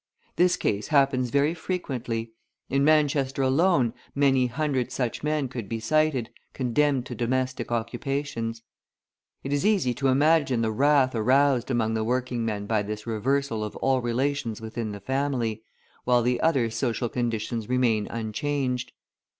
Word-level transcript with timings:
This 0.35 0.57
case 0.57 0.87
happens 0.87 1.29
very 1.29 1.53
frequently; 1.53 2.31
in 2.71 2.83
Manchester 2.83 3.43
alone, 3.43 3.93
many 4.15 4.47
hundred 4.47 4.91
such 4.91 5.21
men 5.21 5.47
could 5.47 5.69
be 5.69 5.79
cited, 5.79 6.31
condemned 6.53 7.05
to 7.05 7.13
domestic 7.13 7.71
occupations. 7.71 8.63
It 9.43 9.53
is 9.53 9.63
easy 9.63 9.93
to 9.93 10.07
imagine 10.07 10.63
the 10.63 10.71
wrath 10.71 11.13
aroused 11.13 11.69
among 11.69 11.93
the 11.93 12.03
working 12.03 12.43
men 12.43 12.65
by 12.65 12.81
this 12.81 13.05
reversal 13.05 13.63
of 13.63 13.75
all 13.75 14.01
relations 14.01 14.59
within 14.59 14.91
the 14.91 14.99
family, 15.01 15.61
while 16.03 16.23
the 16.23 16.41
other 16.41 16.71
social 16.71 17.07
conditions 17.07 17.69
remain 17.69 18.07
unchanged. 18.07 18.93